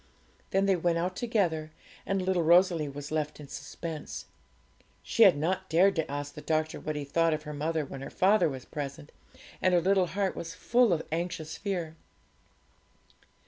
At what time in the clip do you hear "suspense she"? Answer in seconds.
3.47-5.21